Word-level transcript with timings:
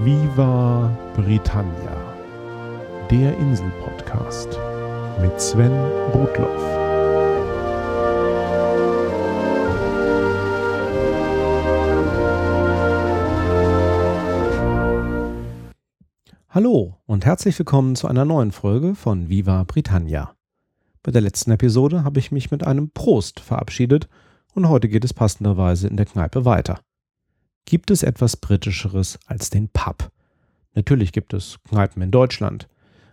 Viva 0.00 0.96
Britannia, 1.16 2.14
der 3.10 3.36
Insel-Podcast 3.36 4.56
mit 5.20 5.40
Sven 5.40 5.72
Rudloff. 6.14 6.62
Hallo 16.48 16.94
und 17.06 17.26
herzlich 17.26 17.58
willkommen 17.58 17.96
zu 17.96 18.06
einer 18.06 18.24
neuen 18.24 18.52
Folge 18.52 18.94
von 18.94 19.28
Viva 19.28 19.64
Britannia. 19.64 20.36
Bei 21.02 21.10
der 21.10 21.22
letzten 21.22 21.50
Episode 21.50 22.04
habe 22.04 22.20
ich 22.20 22.30
mich 22.30 22.52
mit 22.52 22.64
einem 22.64 22.90
Prost 22.90 23.40
verabschiedet 23.40 24.08
und 24.54 24.68
heute 24.68 24.88
geht 24.88 25.04
es 25.04 25.12
passenderweise 25.12 25.88
in 25.88 25.96
der 25.96 26.06
Kneipe 26.06 26.44
weiter. 26.44 26.78
Gibt 27.68 27.90
es 27.90 28.02
etwas 28.02 28.38
Britischeres 28.38 29.18
als 29.26 29.50
den 29.50 29.68
Pub? 29.68 30.10
Natürlich 30.72 31.12
gibt 31.12 31.34
es 31.34 31.58
Kneipen 31.68 32.00
in 32.00 32.10
Deutschland, 32.10 32.66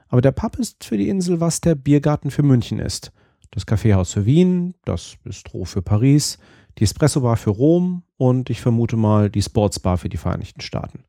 aber 0.07 0.21
der 0.21 0.31
Pub 0.31 0.55
ist 0.55 0.85
für 0.85 0.95
die 0.95 1.09
Insel, 1.09 1.41
was 1.41 1.59
der 1.59 1.75
Biergarten 1.75 2.31
für 2.31 2.41
München 2.41 2.79
ist. 2.79 3.11
Das 3.51 3.65
Kaffeehaus 3.65 4.13
für 4.13 4.25
Wien, 4.25 4.73
das 4.85 5.17
Bistro 5.25 5.65
für 5.65 5.81
Paris, 5.81 6.37
die 6.77 6.85
Espresso-Bar 6.85 7.35
für 7.35 7.49
Rom 7.49 8.03
und 8.15 8.49
ich 8.49 8.61
vermute 8.61 8.95
mal 8.95 9.29
die 9.29 9.41
Sportsbar 9.41 9.97
für 9.97 10.07
die 10.07 10.15
Vereinigten 10.15 10.61
Staaten. 10.61 11.03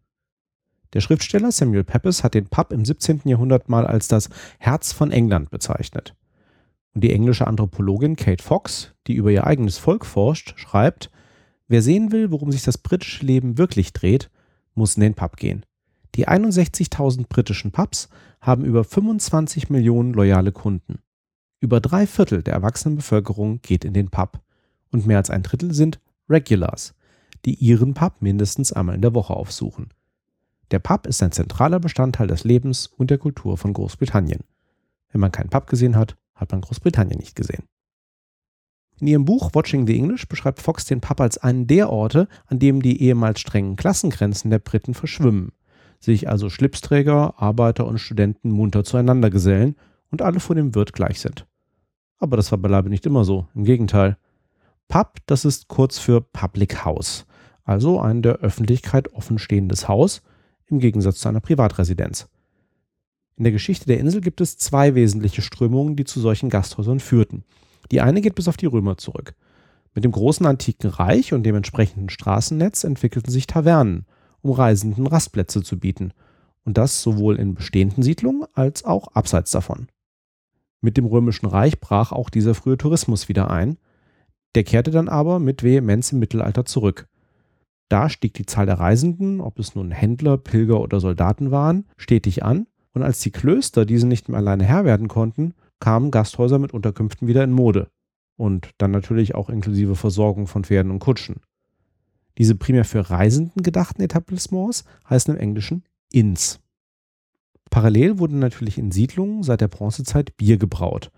Der 0.93 1.01
Schriftsteller 1.01 1.53
Samuel 1.53 1.85
Pepys 1.85 2.25
hat 2.25 2.35
den 2.35 2.49
Pub 2.49 2.73
im 2.73 2.85
17. 2.85 3.21
Jahrhundert 3.27 3.69
mal 3.69 3.87
als 3.87 4.09
das 4.09 4.29
Herz 4.59 4.93
von 4.93 5.13
England 5.13 5.51
bezeichnet. 5.51 6.17
Und 6.95 7.05
die 7.05 7.13
englische 7.13 7.47
Anthropologin 7.47 8.17
Kate 8.17 8.43
Fox, 8.43 8.93
die 9.07 9.15
über 9.15 9.31
ihr 9.31 9.47
eigenes 9.47 9.79
Volk 9.79 10.05
forscht, 10.05 10.59
schreibt, 10.59 11.13
wer 11.69 11.83
sehen 11.83 12.13
will, 12.13 12.31
worum 12.31 12.53
sich 12.53 12.63
das 12.63 12.79
britische 12.79 13.25
Leben 13.25 13.59
wirklich 13.59 13.93
dreht, 13.93 14.31
muss 14.75 14.97
in 14.97 15.03
den 15.03 15.15
Pub 15.15 15.37
gehen. 15.37 15.65
Die 16.15 16.29
61.000 16.29 17.27
britischen 17.29 17.73
Pubs 17.73 18.09
haben 18.41 18.65
über 18.65 18.85
25 18.85 19.71
Millionen 19.71 20.13
loyale 20.13 20.53
Kunden. 20.53 21.01
Über 21.61 21.81
drei 21.81 22.07
Viertel 22.07 22.43
der 22.43 22.55
erwachsenen 22.55 22.97
Bevölkerung 22.97 23.61
geht 23.63 23.85
in 23.85 23.93
den 23.93 24.09
Pub 24.09 24.41
und 24.93 25.07
mehr 25.07 25.19
als 25.19 25.31
ein 25.31 25.43
Drittel 25.43 25.75
sind 25.75 26.01
Regulars, 26.29 26.95
die 27.45 27.55
ihren 27.55 27.95
Pub 27.95 28.21
mindestens 28.21 28.73
einmal 28.73 28.95
in 28.95 29.03
der 29.03 29.15
Woche 29.15 29.35
aufsuchen. 29.35 29.91
Der 30.71 30.79
Pub 30.79 31.07
ist 31.07 31.23
ein 31.23 31.33
zentraler 31.33 31.81
Bestandteil 31.81 32.27
des 32.27 32.45
Lebens 32.45 32.87
und 32.87 33.11
der 33.11 33.19
Kultur 33.19 33.57
von 33.57 33.73
Großbritannien. 33.73 34.41
Wenn 35.11 35.21
man 35.21 35.33
keinen 35.33 35.51
Pub 35.51 35.67
gesehen 35.67 35.97
hat, 35.97 36.17
hat 36.35 36.51
man 36.51 36.61
Großbritannien 36.61 37.19
nicht 37.19 37.37
gesehen. 37.37 37.65
In 38.99 39.07
ihrem 39.09 39.25
Buch 39.27 39.51
Watching 39.53 39.87
the 39.87 39.97
English 39.97 40.27
beschreibt 40.27 40.61
Fox 40.61 40.87
den 40.87 41.01
Pub 41.01 41.21
als 41.21 41.37
einen 41.39 41.67
der 41.67 41.91
Orte, 41.91 42.29
an 42.47 42.59
dem 42.59 42.81
die 42.81 43.03
ehemals 43.03 43.41
strengen 43.41 43.77
Klassengrenzen 43.77 44.51
der 44.51 44.59
Briten 44.59 44.95
verschwimmen, 44.95 45.53
sich 46.01 46.29
also 46.29 46.49
Schlipsträger, 46.49 47.35
Arbeiter 47.37 47.87
und 47.87 47.99
Studenten 47.99 48.51
munter 48.51 48.85
zueinander 48.85 49.29
gesellen 49.29 49.77
und 50.11 50.23
alle 50.23 50.41
vor 50.41 50.57
dem 50.57 50.75
Wirt 50.75 50.95
gleich 50.95 51.21
sind. 51.21 51.47
Aber 52.19 52.39
das 52.39 52.51
war 52.51 52.59
beileibe 52.59 52.89
nicht 52.89 53.05
immer 53.05 53.25
so, 53.25 53.47
im 53.55 53.65
Gegenteil. 53.65 54.17
Pub, 54.89 55.19
das 55.27 55.45
ist 55.45 55.69
kurz 55.69 55.99
für 55.99 56.23
Public 56.23 56.85
House, 56.85 57.27
also 57.65 58.01
ein 58.01 58.23
der 58.23 58.37
Öffentlichkeit 58.37 59.13
offenstehendes 59.13 59.89
Haus, 59.89 60.23
im 60.69 60.79
Gegensatz 60.79 61.21
zu 61.21 61.29
einer 61.29 61.41
Privatresidenz. 61.41 62.29
In 63.37 63.45
der 63.45 63.53
Geschichte 63.53 63.87
der 63.87 64.01
Insel 64.01 64.23
gibt 64.23 64.41
es 64.41 64.57
zwei 64.57 64.95
wesentliche 64.95 65.43
Strömungen, 65.43 65.97
die 65.97 66.05
zu 66.05 66.21
solchen 66.21 66.49
Gasthäusern 66.49 67.01
führten. 67.01 67.45
Die 67.91 68.01
eine 68.01 68.21
geht 68.21 68.35
bis 68.35 68.49
auf 68.49 68.57
die 68.57 68.67
Römer 68.67 68.97
zurück. 68.97 69.35
Mit 69.95 70.05
dem 70.05 70.13
großen 70.13 70.45
antiken 70.45 70.91
Reich 70.91 71.33
und 71.33 71.43
dem 71.45 71.57
entsprechenden 71.57 72.11
Straßennetz 72.11 72.85
entwickelten 72.85 73.33
sich 73.33 73.47
Tavernen, 73.47 74.05
um 74.43 74.51
Reisenden 74.51 75.07
Rastplätze 75.07 75.63
zu 75.63 75.79
bieten. 75.79 76.13
Und 76.65 76.77
das 76.77 77.03
sowohl 77.03 77.37
in 77.37 77.55
bestehenden 77.55 78.03
Siedlungen 78.03 78.45
als 78.53 78.85
auch 78.85 79.09
abseits 79.15 79.53
davon. 79.53 79.89
Mit 80.81 80.97
dem 80.97 81.07
Römischen 81.07 81.47
Reich 81.47 81.81
brach 81.81 82.13
auch 82.13 82.29
dieser 82.29 82.55
frühe 82.55 82.77
Tourismus 82.77 83.29
wieder 83.29 83.51
ein. 83.51 83.79
Der 84.55 84.65
kehrte 84.65 84.91
dann 84.91 85.09
aber 85.09 85.39
mit 85.39 85.63
Vehemenz 85.63 86.13
im 86.13 86.19
Mittelalter 86.19 86.65
zurück. 86.65 87.09
Da 87.89 88.09
stieg 88.09 88.35
die 88.35 88.47
Zahl 88.47 88.67
der 88.67 88.81
Reisenden, 88.81 89.41
ob 89.41 89.59
es 89.59 89.75
nun 89.75 89.93
Händler, 89.93 90.37
Pilger 90.39 90.81
oder 90.81 91.01
Soldaten 91.01 91.51
waren, 91.51 91.87
stetig 91.97 92.45
an, 92.45 92.67
und 92.93 93.03
als 93.03 93.21
die 93.21 93.31
Klöster 93.31 93.85
diese 93.85 94.07
nicht 94.07 94.29
mehr 94.29 94.39
alleine 94.39 94.65
Herr 94.65 94.85
werden 94.85 95.09
konnten, 95.09 95.55
kamen 95.81 96.11
Gasthäuser 96.11 96.59
mit 96.59 96.73
Unterkünften 96.73 97.29
wieder 97.29 97.45
in 97.45 97.53
Mode. 97.53 97.89
Und 98.37 98.71
dann 98.79 98.91
natürlich 98.91 99.35
auch 99.35 99.49
inklusive 99.49 99.97
Versorgung 99.97 100.47
von 100.47 100.65
Pferden 100.65 100.93
und 100.93 100.99
Kutschen. 100.99 101.37
Diese 102.39 102.55
primär 102.55 102.85
für 102.85 103.09
Reisenden 103.09 103.63
gedachten 103.63 104.03
Etablissements 104.03 104.85
heißen 105.09 105.35
im 105.35 105.41
Englischen 105.41 105.85
Inns. 106.13 106.61
Parallel 107.71 108.19
wurde 108.19 108.37
natürlich 108.37 108.79
in 108.79 108.93
Siedlungen 108.93 109.43
seit 109.43 109.61
der 109.61 109.69
Bronzezeit 109.69 110.37
Bier 110.37 110.59
gebraut. 110.59 111.11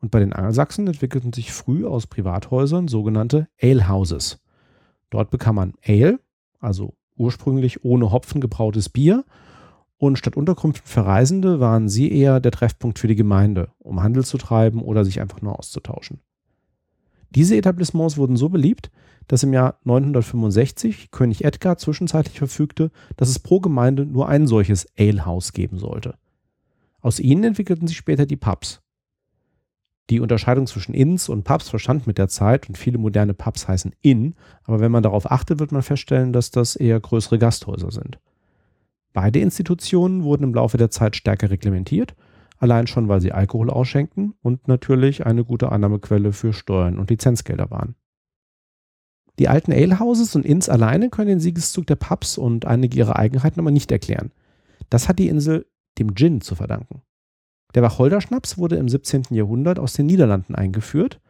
Und 0.00 0.10
bei 0.10 0.20
den 0.20 0.32
Angelsachsen 0.32 0.86
entwickelten 0.86 1.32
sich 1.32 1.52
früh 1.52 1.86
aus 1.86 2.06
Privathäusern 2.06 2.88
sogenannte 2.88 3.48
Alehouses. 3.60 4.40
Dort 5.10 5.30
bekam 5.30 5.56
man 5.56 5.74
Ale, 5.84 6.20
also 6.60 6.94
ursprünglich 7.16 7.84
ohne 7.84 8.12
Hopfen 8.12 8.40
gebrautes 8.40 8.88
Bier, 8.88 9.24
und 9.98 10.18
statt 10.18 10.36
Unterkünften 10.36 10.86
für 10.86 11.06
Reisende 11.06 11.60
waren 11.60 11.88
sie 11.88 12.10
eher 12.10 12.40
der 12.40 12.52
Treffpunkt 12.52 12.98
für 12.98 13.08
die 13.08 13.16
Gemeinde, 13.16 13.70
um 13.78 14.02
Handel 14.02 14.24
zu 14.24 14.38
treiben 14.38 14.82
oder 14.82 15.04
sich 15.04 15.20
einfach 15.20 15.40
nur 15.40 15.58
auszutauschen. 15.58 16.20
Diese 17.30 17.56
Etablissements 17.56 18.16
wurden 18.16 18.36
so 18.36 18.48
beliebt, 18.48 18.90
dass 19.28 19.42
im 19.42 19.52
Jahr 19.52 19.78
965 19.84 21.10
König 21.10 21.44
Edgar 21.44 21.78
zwischenzeitlich 21.78 22.38
verfügte, 22.38 22.90
dass 23.16 23.28
es 23.28 23.38
pro 23.38 23.60
Gemeinde 23.60 24.06
nur 24.06 24.28
ein 24.28 24.46
solches 24.46 24.86
Alehouse 24.98 25.52
geben 25.52 25.78
sollte. 25.78 26.14
Aus 27.00 27.18
ihnen 27.18 27.44
entwickelten 27.44 27.88
sich 27.88 27.96
später 27.96 28.26
die 28.26 28.36
Pubs. 28.36 28.82
Die 30.08 30.20
Unterscheidung 30.20 30.68
zwischen 30.68 30.94
Inns 30.94 31.28
und 31.28 31.42
Pubs 31.42 31.68
verstand 31.68 32.06
mit 32.06 32.16
der 32.16 32.28
Zeit 32.28 32.68
und 32.68 32.78
viele 32.78 32.98
moderne 32.98 33.34
Pubs 33.34 33.66
heißen 33.66 33.92
Inn, 34.02 34.36
aber 34.62 34.78
wenn 34.78 34.92
man 34.92 35.02
darauf 35.02 35.30
achtet, 35.30 35.58
wird 35.58 35.72
man 35.72 35.82
feststellen, 35.82 36.32
dass 36.32 36.52
das 36.52 36.76
eher 36.76 37.00
größere 37.00 37.38
Gasthäuser 37.38 37.90
sind. 37.90 38.20
Beide 39.16 39.38
Institutionen 39.38 40.24
wurden 40.24 40.42
im 40.44 40.52
Laufe 40.52 40.76
der 40.76 40.90
Zeit 40.90 41.16
stärker 41.16 41.48
reglementiert, 41.48 42.14
allein 42.58 42.86
schon 42.86 43.08
weil 43.08 43.22
sie 43.22 43.32
Alkohol 43.32 43.70
ausschenkten 43.70 44.34
und 44.42 44.68
natürlich 44.68 45.24
eine 45.24 45.42
gute 45.42 45.72
Annahmequelle 45.72 46.34
für 46.34 46.52
Steuern 46.52 46.98
und 46.98 47.08
Lizenzgelder 47.08 47.70
waren. 47.70 47.94
Die 49.38 49.48
alten 49.48 49.72
Alehouses 49.72 50.36
und 50.36 50.44
Inns 50.44 50.68
alleine 50.68 51.08
können 51.08 51.28
den 51.28 51.40
Siegeszug 51.40 51.86
der 51.86 51.96
Pubs 51.96 52.36
und 52.36 52.66
einige 52.66 52.98
ihrer 52.98 53.16
Eigenheiten 53.16 53.58
aber 53.58 53.70
nicht 53.70 53.90
erklären. 53.90 54.32
Das 54.90 55.08
hat 55.08 55.18
die 55.18 55.28
Insel 55.28 55.64
dem 55.96 56.14
Gin 56.14 56.42
zu 56.42 56.54
verdanken. 56.54 57.00
Der 57.74 57.82
Wacholderschnaps 57.82 58.58
wurde 58.58 58.76
im 58.76 58.90
17. 58.90 59.28
Jahrhundert 59.30 59.78
aus 59.78 59.94
den 59.94 60.04
Niederlanden 60.04 60.54
eingeführt. 60.54 61.22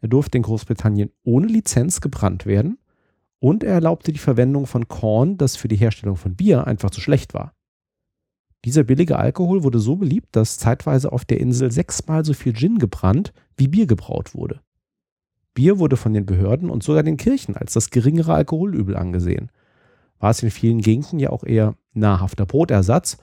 Er 0.00 0.08
durfte 0.08 0.38
in 0.38 0.44
Großbritannien 0.44 1.10
ohne 1.24 1.48
Lizenz 1.48 2.00
gebrannt 2.00 2.46
werden 2.46 2.78
und 3.40 3.62
er 3.62 3.74
erlaubte 3.74 4.12
die 4.12 4.18
Verwendung 4.18 4.66
von 4.66 4.88
Korn, 4.88 5.36
das 5.36 5.56
für 5.56 5.68
die 5.68 5.76
Herstellung 5.76 6.16
von 6.16 6.34
Bier 6.34 6.66
einfach 6.66 6.90
zu 6.90 7.00
schlecht 7.00 7.34
war. 7.34 7.54
Dieser 8.64 8.82
billige 8.82 9.18
Alkohol 9.18 9.62
wurde 9.62 9.78
so 9.78 9.96
beliebt, 9.96 10.28
dass 10.32 10.58
zeitweise 10.58 11.12
auf 11.12 11.26
der 11.26 11.40
Insel 11.40 11.70
sechsmal 11.70 12.24
so 12.24 12.32
viel 12.32 12.54
Gin 12.54 12.78
gebrannt, 12.78 13.34
wie 13.56 13.68
Bier 13.68 13.86
gebraut 13.86 14.34
wurde. 14.34 14.60
Bier 15.52 15.78
wurde 15.78 15.96
von 15.96 16.14
den 16.14 16.26
Behörden 16.26 16.70
und 16.70 16.82
sogar 16.82 17.02
den 17.02 17.18
Kirchen 17.18 17.56
als 17.56 17.74
das 17.74 17.90
geringere 17.90 18.32
Alkoholübel 18.32 18.96
angesehen. 18.96 19.50
War 20.18 20.30
es 20.30 20.42
in 20.42 20.50
vielen 20.50 20.80
Gegenden 20.80 21.18
ja 21.18 21.30
auch 21.30 21.44
eher 21.44 21.76
nahrhafter 21.92 22.46
Brotersatz 22.46 23.18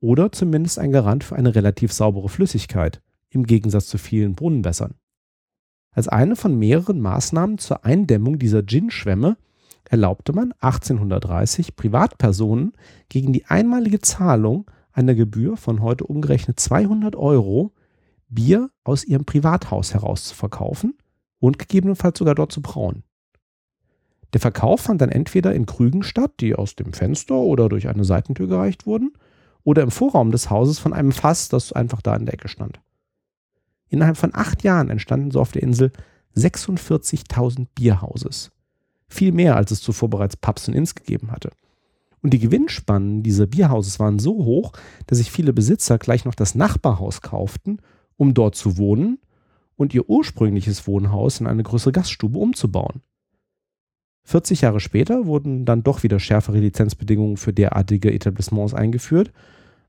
oder 0.00 0.32
zumindest 0.32 0.78
ein 0.78 0.92
Garant 0.92 1.22
für 1.22 1.36
eine 1.36 1.54
relativ 1.54 1.92
saubere 1.92 2.28
Flüssigkeit, 2.28 3.02
im 3.30 3.44
Gegensatz 3.44 3.86
zu 3.86 3.98
vielen 3.98 4.34
Brunnenwässern. 4.34 4.94
Als 5.90 6.08
eine 6.08 6.36
von 6.36 6.58
mehreren 6.58 7.00
Maßnahmen 7.00 7.58
zur 7.58 7.84
Eindämmung 7.84 8.38
dieser 8.38 8.64
Gin-Schwämme 8.64 9.36
erlaubte 9.90 10.32
man 10.32 10.52
1830 10.60 11.76
Privatpersonen 11.76 12.72
gegen 13.08 13.32
die 13.32 13.46
einmalige 13.46 14.00
Zahlung 14.00 14.70
einer 14.92 15.14
Gebühr 15.14 15.56
von 15.56 15.82
heute 15.82 16.04
umgerechnet 16.04 16.60
200 16.60 17.16
Euro 17.16 17.72
Bier 18.28 18.70
aus 18.84 19.04
ihrem 19.04 19.24
Privathaus 19.24 19.94
heraus 19.94 20.24
zu 20.24 20.34
verkaufen 20.34 20.98
und 21.40 21.58
gegebenenfalls 21.58 22.18
sogar 22.18 22.34
dort 22.34 22.52
zu 22.52 22.60
brauen. 22.60 23.04
Der 24.34 24.40
Verkauf 24.40 24.82
fand 24.82 25.00
dann 25.00 25.08
entweder 25.08 25.54
in 25.54 25.64
Krügen 25.64 26.02
statt, 26.02 26.32
die 26.40 26.54
aus 26.54 26.76
dem 26.76 26.92
Fenster 26.92 27.36
oder 27.36 27.68
durch 27.68 27.88
eine 27.88 28.04
Seitentür 28.04 28.46
gereicht 28.46 28.86
wurden, 28.86 29.12
oder 29.64 29.82
im 29.82 29.90
Vorraum 29.90 30.30
des 30.30 30.50
Hauses 30.50 30.78
von 30.78 30.92
einem 30.92 31.12
Fass, 31.12 31.48
das 31.48 31.72
einfach 31.72 32.02
da 32.02 32.14
in 32.16 32.26
der 32.26 32.34
Ecke 32.34 32.48
stand. 32.48 32.80
Innerhalb 33.88 34.16
von 34.16 34.34
acht 34.34 34.62
Jahren 34.62 34.90
entstanden 34.90 35.30
so 35.30 35.40
auf 35.40 35.52
der 35.52 35.62
Insel 35.62 35.92
46.000 36.36 37.66
Bierhauses. 37.74 38.50
Viel 39.08 39.32
mehr, 39.32 39.56
als 39.56 39.70
es 39.70 39.80
zuvor 39.80 40.10
bereits 40.10 40.36
Pubs 40.36 40.68
und 40.68 40.74
Inns 40.74 40.94
gegeben 40.94 41.30
hatte. 41.30 41.50
Und 42.22 42.34
die 42.34 42.38
Gewinnspannen 42.38 43.22
dieser 43.22 43.46
Bierhauses 43.46 43.98
waren 44.00 44.18
so 44.18 44.44
hoch, 44.44 44.72
dass 45.06 45.18
sich 45.18 45.30
viele 45.30 45.52
Besitzer 45.52 45.98
gleich 45.98 46.24
noch 46.24 46.34
das 46.34 46.54
Nachbarhaus 46.54 47.22
kauften, 47.22 47.78
um 48.16 48.34
dort 48.34 48.54
zu 48.54 48.76
wohnen 48.76 49.18
und 49.76 49.94
ihr 49.94 50.08
ursprüngliches 50.08 50.86
Wohnhaus 50.86 51.40
in 51.40 51.46
eine 51.46 51.62
größere 51.62 51.92
Gaststube 51.92 52.38
umzubauen. 52.38 53.00
40 54.24 54.60
Jahre 54.60 54.80
später 54.80 55.24
wurden 55.24 55.64
dann 55.64 55.82
doch 55.82 56.02
wieder 56.02 56.20
schärfere 56.20 56.58
Lizenzbedingungen 56.58 57.38
für 57.38 57.54
derartige 57.54 58.12
Etablissements 58.12 58.74
eingeführt, 58.74 59.32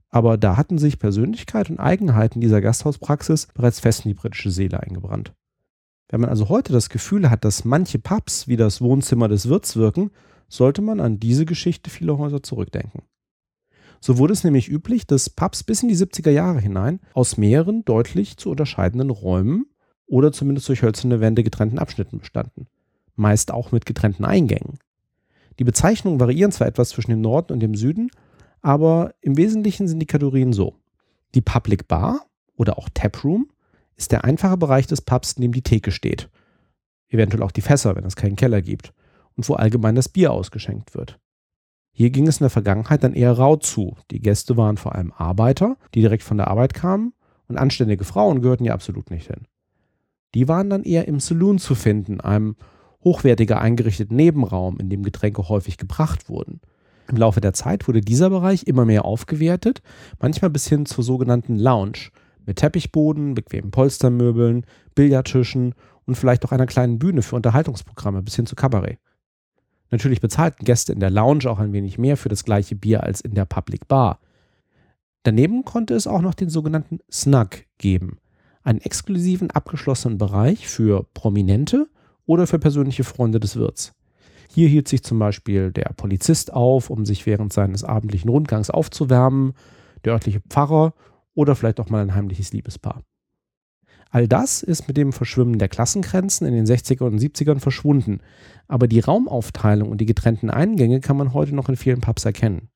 aber 0.10 0.38
da 0.38 0.56
hatten 0.56 0.77
sich 0.77 0.98
Persönlichkeit 0.98 1.69
und 1.69 1.80
Eigenheiten 1.80 2.39
dieser 2.39 2.62
Gasthauspraxis 2.62 3.48
bereits 3.48 3.80
fest 3.80 4.06
in 4.06 4.10
die 4.10 4.15
britische 4.15 4.51
Seele 4.51 4.81
eingebrannt. 4.81 5.33
Wenn 6.10 6.22
man 6.22 6.30
also 6.32 6.50
heute 6.50 6.74
das 6.74 6.90
Gefühl 6.90 7.30
hat, 7.30 7.46
dass 7.46 7.66
manche 7.66 8.00
Pubs 8.00 8.48
wie 8.48 8.58
das 8.58 8.82
Wohnzimmer 8.82 9.28
des 9.28 9.48
Wirts 9.48 9.76
wirken, 9.76 10.10
sollte 10.48 10.82
man 10.82 11.00
an 11.00 11.20
diese 11.20 11.46
Geschichte 11.46 11.92
vieler 11.92 12.18
Häuser 12.18 12.42
zurückdenken. 12.42 13.04
So 14.02 14.18
wurde 14.18 14.34
es 14.34 14.44
nämlich 14.44 14.70
üblich, 14.70 15.06
dass 15.06 15.30
Pubs 15.30 15.64
bis 15.64 15.84
in 15.84 15.90
die 15.90 15.96
70er 15.96 16.32
Jahre 16.32 16.60
hinein 16.60 17.00
aus 17.14 17.38
mehreren 17.38 17.86
deutlich 17.86 18.38
zu 18.38 18.50
unterscheidenden 18.50 19.12
Räumen 19.12 19.68
oder 20.08 20.32
zumindest 20.32 20.68
durch 20.68 20.82
hölzerne 20.82 21.20
Wände 21.20 21.44
getrennten 21.44 21.78
Abschnitten 21.78 22.18
bestanden. 22.18 22.68
Meist 23.16 23.52
auch 23.52 23.72
mit 23.72 23.86
getrennten 23.86 24.26
Eingängen. 24.26 24.80
Die 25.60 25.64
Bezeichnungen 25.64 26.20
variieren 26.20 26.52
zwar 26.52 26.68
etwas 26.68 26.90
zwischen 26.90 27.12
dem 27.12 27.22
Norden 27.22 27.54
und 27.54 27.60
dem 27.60 27.76
Süden, 27.76 28.10
aber 28.62 29.14
im 29.22 29.38
Wesentlichen 29.38 29.88
sind 29.88 30.00
die 30.00 30.08
Kategorien 30.08 30.54
so. 30.54 30.76
Die 31.36 31.42
Public 31.42 31.88
Bar 31.88 32.26
oder 32.56 32.78
auch 32.78 32.90
Taproom 32.94 33.50
ist 34.00 34.13
der 34.13 34.24
einfache 34.24 34.57
Bereich 34.57 34.88
des 34.88 35.01
Pubs, 35.01 35.34
in 35.34 35.42
dem 35.42 35.51
die 35.51 35.62
Theke 35.62 35.92
steht. 35.92 36.30
Eventuell 37.10 37.44
auch 37.44 37.51
die 37.51 37.62
Fässer, 37.62 37.96
wenn 37.96 38.06
es 38.06 38.16
keinen 38.16 38.38
Keller 38.38 38.62
gibt. 38.62 38.94
Und 39.36 39.48
wo 39.48 39.54
allgemein 39.54 39.96
das 39.96 40.10
Bier 40.10 40.34
ausgeschenkt 40.34 40.96
wird. 40.96 41.19
Hier 41.92 42.10
ging 42.10 42.28
es 42.28 42.40
in 42.40 42.44
der 42.44 42.50
Vergangenheit 42.50 43.04
dann 43.04 43.13
eher 43.13 43.34
rau 43.34 43.56
zu. 43.56 43.96
Die 44.12 44.19
Gäste 44.19 44.57
waren 44.57 44.78
vor 44.78 44.96
allem 44.96 45.13
Arbeiter, 45.13 45.78
die 45.94 46.01
direkt 46.01 46.24
von 46.24 46.38
der 46.38 46.48
Arbeit 46.48 46.74
kamen, 46.74 47.13
und 47.48 47.57
anständige 47.57 48.04
Frauen 48.04 48.42
gehörten 48.42 48.63
hier 48.63 48.74
absolut 48.74 49.10
nicht 49.12 49.28
hin. 49.28 49.48
Die 50.36 50.48
waren 50.48 50.69
dann 50.69 50.84
eher 50.84 51.07
im 51.07 51.19
Saloon 51.19 51.57
zu 51.57 51.74
finden, 51.74 52.22
einem 52.22 52.56
hochwertiger 53.04 53.60
eingerichteten 53.60 54.16
Nebenraum, 54.16 54.78
in 54.78 54.90
dem 54.90 55.04
Getränke 55.04 55.50
häufig 55.50 55.78
gebracht 55.78 56.30
wurden. 56.30 56.62
Im 57.07 57.18
Laufe 57.18 57.42
der 57.42 57.54
Zeit 57.54 57.88
wurde 57.88 58.01
dieser 58.01 58.30
Bereich 58.30 58.63
immer 58.63 58.86
mehr 58.86 59.06
aufgewertet, 59.06 59.81
manchmal 60.19 60.51
bis 60.51 60.68
hin 60.68 60.86
zur 60.86 61.04
sogenannten 61.04 61.57
Lounge, 61.57 62.12
mit 62.50 62.57
Teppichboden, 62.57 63.36
bequemen 63.36 63.69
Polstermöbeln, 63.69 64.66
Billardtischen 64.96 65.75
und 66.06 66.16
vielleicht 66.16 66.44
auch 66.44 66.51
einer 66.51 66.66
kleinen 66.66 66.98
Bühne 66.98 67.22
für 67.22 67.36
Unterhaltungsprogramme 67.36 68.24
bis 68.24 68.36
hin 68.36 68.48
zu 68.48 68.56
Kabarett. 68.56 68.98
Natürlich 69.92 70.19
bezahlten 70.19 70.66
Gäste 70.66 70.92
in 70.92 71.00
der 71.00 71.12
Lounge 71.12 71.46
auch 71.46 71.60
ein 71.60 71.74
wenig 71.74 72.00
mehr 72.00 72.18
für 72.18 72.30
das 72.30 72.44
gleiche 72.44 72.75
Bier 72.75 73.04
als 73.04 73.22
in 73.22 73.36
der 73.36 73.46
Public 73.46 73.88
Bar. 73.88 74.19
Daneben 75.24 75.63
konnte 75.63 75.94
es 75.94 76.07
auch 76.07 76.22
noch 76.22 76.34
den 76.34 76.50
sogenannten 76.50 77.00
Snug 77.12 77.50
geben, 77.78 78.18
einen 78.63 78.81
exklusiven 78.81 79.51
abgeschlossenen 79.51 80.18
Bereich 80.18 80.68
für 80.68 81.06
Prominente 81.13 81.88
oder 82.25 82.48
für 82.48 82.57
persönliche 82.57 83.04
Freunde 83.04 83.40
des 83.40 83.57
Wirts. 83.57 83.94
Hier 84.51 84.68
hielt 84.68 84.88
sich 84.88 85.04
zum 85.04 85.19
Beispiel 85.19 85.72
der 85.72 85.94
Polizist 85.96 86.51
auf, 86.51 86.90
um 86.90 87.06
sich 87.06 87.28
während 87.28 87.54
seines 87.54 87.84
abendlichen 87.84 88.31
Rundgangs 88.31 88.72
aufzuwärmen, 88.72 89.54
der 90.04 90.13
örtliche 90.13 90.42
Pfarrer 90.50 90.96
oder 91.39 91.56
vielleicht 91.56 91.80
auch 91.80 91.89
mal 91.89 92.01
ein 92.01 92.13
heimliches 92.13 92.53
Liebespaar. 92.53 93.01
All 94.12 94.27
das 94.27 94.63
ist 94.63 94.88
mit 94.88 94.97
dem 94.97 95.13
Verschwimmen 95.13 95.59
der 95.59 95.69
Klassengrenzen 95.69 96.47
in 96.47 96.53
den 96.53 96.65
60er 96.65 97.03
und 97.03 97.19
70ern 97.19 97.59
verschwunden, 97.59 98.21
aber 98.68 98.88
die 98.88 99.00
Raumaufteilung 99.00 99.89
und 99.89 100.01
die 100.01 100.07
getrennten 100.07 100.50
Eingänge 100.50 101.00
kann 101.00 101.18
man 101.18 101.33
heute 101.33 101.53
noch 101.53 101.69
in 101.69 101.75
vielen 101.75 102.01
Pubs 102.01 102.25
erkennen. 102.25 102.69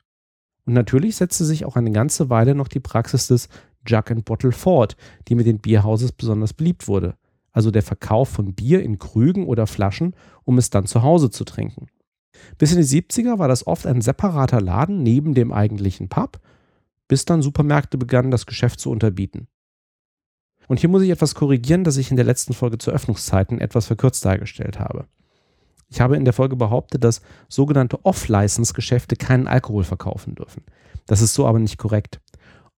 Und 0.66 0.74
natürlich 0.74 1.16
setzte 1.16 1.46
sich 1.46 1.66
auch 1.66 1.76
eine 1.76 1.92
ganze 1.92 2.30
Weile 2.30 2.56
noch 2.56 2.68
die 2.68 2.80
Praxis 2.80 3.28
des 3.28 3.50
Jug 3.88 4.12
and 4.12 4.26
Bottle 4.26 4.52
fort, 4.52 4.96
die 5.28 5.36
mit 5.36 5.48
den 5.48 5.60
Bierhauses 5.60 6.12
besonders 6.12 6.54
beliebt 6.54 6.88
wurde 6.88 7.16
also 7.54 7.72
der 7.72 7.84
Verkauf 7.84 8.30
von 8.30 8.54
Bier 8.54 8.82
in 8.82 9.00
Krügen 9.00 9.46
oder 9.46 9.68
Flaschen, 9.68 10.16
um 10.44 10.58
es 10.58 10.70
dann 10.70 10.88
zu 10.88 11.04
Hause 11.04 11.30
zu 11.30 11.46
trinken. 11.46 11.88
Bis 12.58 12.74
in 12.74 12.80
die 12.80 12.84
70er 12.84 13.40
war 13.40 13.48
das 13.48 13.66
oft 13.66 13.86
ein 13.86 14.02
separater 14.02 14.60
Laden 14.60 15.04
neben 15.04 15.34
dem 15.34 15.54
eigentlichen 15.54 16.10
Pub, 16.10 16.40
bis 17.08 17.26
dann 17.26 17.42
Supermärkte 17.42 17.98
begannen, 17.98 18.32
das 18.32 18.46
Geschäft 18.46 18.80
zu 18.80 18.92
unterbieten. 18.92 19.48
Und 20.68 20.80
hier 20.80 20.90
muss 20.90 21.02
ich 21.02 21.10
etwas 21.10 21.36
korrigieren, 21.36 21.84
das 21.84 21.98
ich 21.98 22.10
in 22.10 22.16
der 22.16 22.26
letzten 22.26 22.54
Folge 22.54 22.78
zu 22.78 22.92
Öffnungszeiten 22.92 23.60
etwas 23.60 23.88
verkürzt 23.88 24.24
dargestellt 24.24 24.80
habe. 24.80 25.08
Ich 25.90 26.00
habe 26.00 26.16
in 26.16 26.26
der 26.26 26.34
Folge 26.34 26.56
behauptet, 26.56 27.04
dass 27.04 27.22
sogenannte 27.50 28.04
Off-License-Geschäfte 28.06 29.16
keinen 29.16 29.48
Alkohol 29.48 29.84
verkaufen 29.84 30.36
dürfen. 30.36 30.64
Das 31.06 31.22
ist 31.22 31.34
so 31.34 31.46
aber 31.46 31.60
nicht 31.60 31.78
korrekt. 31.78 32.22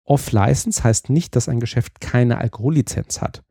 Off-License 0.04 0.84
heißt 0.84 1.10
nicht, 1.10 1.36
dass 1.36 1.48
ein 1.48 1.60
Geschäft 1.60 2.02
keine 2.02 2.40
Alkohollizenz 2.40 3.22
hat 3.22 3.44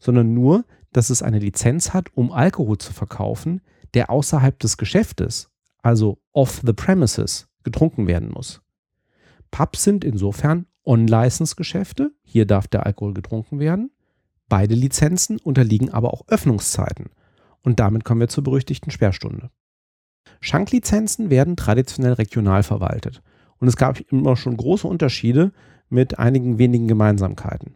sondern 0.00 0.34
nur, 0.34 0.64
dass 0.92 1.10
es 1.10 1.22
eine 1.22 1.38
Lizenz 1.38 1.92
hat, 1.92 2.08
um 2.16 2.32
Alkohol 2.32 2.78
zu 2.78 2.92
verkaufen, 2.92 3.60
der 3.94 4.10
außerhalb 4.10 4.58
des 4.58 4.76
Geschäftes, 4.76 5.52
also 5.82 6.18
off 6.32 6.62
the 6.64 6.72
premises, 6.72 7.46
getrunken 7.62 8.08
werden 8.08 8.30
muss. 8.30 8.62
Pubs 9.50 9.82
sind 9.82 10.04
insofern 10.04 10.66
On-License-Geschäfte, 10.84 12.12
hier 12.22 12.46
darf 12.46 12.66
der 12.66 12.86
Alkohol 12.86 13.14
getrunken 13.14 13.60
werden. 13.60 13.90
Beide 14.48 14.74
Lizenzen 14.74 15.38
unterliegen 15.38 15.90
aber 15.90 16.12
auch 16.12 16.26
Öffnungszeiten. 16.28 17.10
Und 17.62 17.78
damit 17.78 18.04
kommen 18.04 18.20
wir 18.20 18.28
zur 18.28 18.44
berüchtigten 18.44 18.90
Sperrstunde. 18.90 19.50
Schanklizenzen 20.40 21.30
werden 21.30 21.56
traditionell 21.56 22.14
regional 22.14 22.62
verwaltet. 22.62 23.22
Und 23.58 23.68
es 23.68 23.76
gab 23.76 24.00
immer 24.10 24.36
schon 24.36 24.56
große 24.56 24.88
Unterschiede 24.88 25.52
mit 25.88 26.18
einigen 26.18 26.58
wenigen 26.58 26.88
Gemeinsamkeiten. 26.88 27.74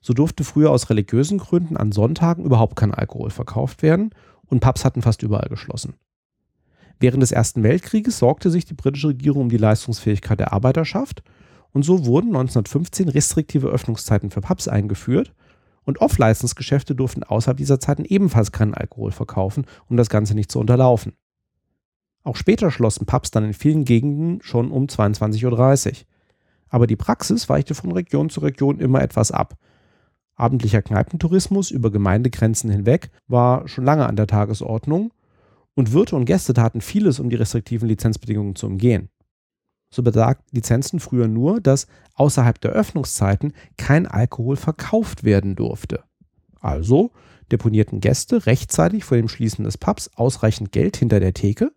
So 0.00 0.12
durfte 0.12 0.44
früher 0.44 0.70
aus 0.70 0.90
religiösen 0.90 1.38
Gründen 1.38 1.76
an 1.76 1.92
Sonntagen 1.92 2.44
überhaupt 2.44 2.76
kein 2.76 2.94
Alkohol 2.94 3.30
verkauft 3.30 3.82
werden 3.82 4.10
und 4.46 4.60
Pubs 4.60 4.84
hatten 4.84 5.02
fast 5.02 5.22
überall 5.22 5.48
geschlossen. 5.48 5.94
Während 7.00 7.22
des 7.22 7.32
Ersten 7.32 7.62
Weltkrieges 7.62 8.18
sorgte 8.18 8.50
sich 8.50 8.64
die 8.64 8.74
britische 8.74 9.08
Regierung 9.08 9.42
um 9.42 9.48
die 9.48 9.56
Leistungsfähigkeit 9.56 10.40
der 10.40 10.52
Arbeiterschaft 10.52 11.22
und 11.72 11.84
so 11.84 12.06
wurden 12.06 12.28
1915 12.28 13.08
restriktive 13.08 13.68
Öffnungszeiten 13.68 14.30
für 14.30 14.40
Pubs 14.40 14.68
eingeführt 14.68 15.32
und 15.84 16.00
Off-License-Geschäfte 16.00 16.94
durften 16.94 17.22
außerhalb 17.22 17.56
dieser 17.56 17.80
Zeiten 17.80 18.04
ebenfalls 18.04 18.52
keinen 18.52 18.74
Alkohol 18.74 19.12
verkaufen, 19.12 19.64
um 19.88 19.96
das 19.96 20.10
Ganze 20.10 20.34
nicht 20.34 20.50
zu 20.50 20.58
unterlaufen. 20.58 21.14
Auch 22.24 22.36
später 22.36 22.70
schlossen 22.70 23.06
Pubs 23.06 23.30
dann 23.30 23.44
in 23.44 23.54
vielen 23.54 23.84
Gegenden 23.84 24.42
schon 24.42 24.70
um 24.70 24.84
22.30 24.86 25.88
Uhr. 25.88 25.92
Aber 26.68 26.86
die 26.86 26.96
Praxis 26.96 27.48
weichte 27.48 27.74
von 27.74 27.92
Region 27.92 28.28
zu 28.28 28.40
Region 28.40 28.80
immer 28.80 29.00
etwas 29.00 29.30
ab. 29.30 29.54
Abendlicher 30.34 30.82
Kneipentourismus 30.82 31.70
über 31.70 31.90
Gemeindegrenzen 31.90 32.70
hinweg 32.70 33.10
war 33.26 33.66
schon 33.66 33.84
lange 33.84 34.06
an 34.06 34.16
der 34.16 34.26
Tagesordnung 34.26 35.12
und 35.78 35.92
Wirte 35.92 36.16
und 36.16 36.24
Gäste 36.24 36.54
taten 36.54 36.80
vieles, 36.80 37.20
um 37.20 37.30
die 37.30 37.36
restriktiven 37.36 37.88
Lizenzbedingungen 37.88 38.56
zu 38.56 38.66
umgehen. 38.66 39.10
So 39.94 40.02
besagt 40.02 40.52
Lizenzen 40.52 40.98
früher 40.98 41.28
nur, 41.28 41.60
dass 41.60 41.86
außerhalb 42.14 42.60
der 42.60 42.72
Öffnungszeiten 42.72 43.52
kein 43.76 44.08
Alkohol 44.08 44.56
verkauft 44.56 45.22
werden 45.22 45.54
durfte. 45.54 46.02
Also 46.58 47.12
deponierten 47.52 48.00
Gäste 48.00 48.46
rechtzeitig 48.46 49.04
vor 49.04 49.18
dem 49.18 49.28
Schließen 49.28 49.64
des 49.64 49.78
Pubs 49.78 50.10
ausreichend 50.16 50.72
Geld 50.72 50.96
hinter 50.96 51.20
der 51.20 51.32
Theke, 51.32 51.70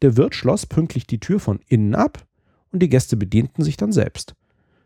der 0.00 0.16
Wirt 0.16 0.36
schloss 0.36 0.64
pünktlich 0.64 1.08
die 1.08 1.18
Tür 1.18 1.40
von 1.40 1.58
innen 1.66 1.96
ab 1.96 2.24
und 2.70 2.84
die 2.84 2.88
Gäste 2.88 3.16
bedienten 3.16 3.64
sich 3.64 3.76
dann 3.76 3.90
selbst. 3.90 4.36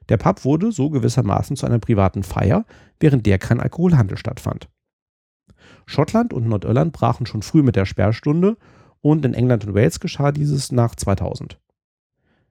Der 0.08 0.16
Pub 0.16 0.46
wurde 0.46 0.72
so 0.72 0.88
gewissermaßen 0.88 1.54
zu 1.54 1.66
einer 1.66 1.80
privaten 1.80 2.22
Feier, 2.22 2.64
während 2.98 3.26
der 3.26 3.36
kein 3.36 3.60
Alkoholhandel 3.60 4.16
stattfand. 4.16 4.70
Schottland 5.86 6.32
und 6.32 6.48
Nordirland 6.48 6.92
brachen 6.92 7.26
schon 7.26 7.42
früh 7.42 7.62
mit 7.62 7.76
der 7.76 7.86
Sperrstunde 7.86 8.56
und 9.00 9.24
in 9.24 9.34
England 9.34 9.66
und 9.66 9.74
Wales 9.74 10.00
geschah 10.00 10.32
dieses 10.32 10.72
nach 10.72 10.94
2000. 10.94 11.58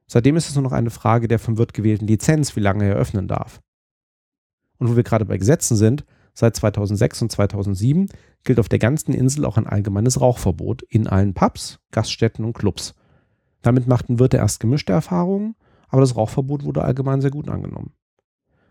Seitdem 0.07 0.37
ist 0.37 0.49
es 0.49 0.55
nur 0.55 0.63
noch 0.63 0.71
eine 0.71 0.89
Frage 0.89 1.27
der 1.27 1.39
vom 1.39 1.57
Wirt 1.57 1.73
gewählten 1.73 2.07
Lizenz, 2.07 2.55
wie 2.55 2.61
lange 2.61 2.85
er 2.85 2.95
öffnen 2.95 3.27
darf. 3.27 3.61
Und 4.79 4.89
wo 4.89 4.95
wir 4.95 5.03
gerade 5.03 5.25
bei 5.25 5.37
Gesetzen 5.37 5.75
sind, 5.75 6.05
seit 6.33 6.55
2006 6.55 7.23
und 7.23 7.31
2007 7.31 8.09
gilt 8.43 8.59
auf 8.59 8.69
der 8.69 8.79
ganzen 8.79 9.13
Insel 9.13 9.43
auch 9.43 9.57
ein 9.57 9.67
allgemeines 9.67 10.21
Rauchverbot 10.21 10.83
in 10.83 11.07
allen 11.07 11.33
Pubs, 11.33 11.79
Gaststätten 11.91 12.45
und 12.45 12.53
Clubs. 12.53 12.93
Damit 13.61 13.87
machten 13.87 14.19
Wirte 14.19 14.37
erst 14.37 14.59
gemischte 14.59 14.93
Erfahrungen, 14.93 15.55
aber 15.89 16.01
das 16.01 16.15
Rauchverbot 16.15 16.63
wurde 16.63 16.83
allgemein 16.83 17.21
sehr 17.21 17.31
gut 17.31 17.49
angenommen. 17.49 17.93